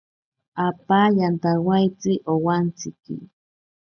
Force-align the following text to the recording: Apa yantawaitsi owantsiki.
Apa 0.67 1.01
yantawaitsi 1.19 2.13
owantsiki. 2.33 3.15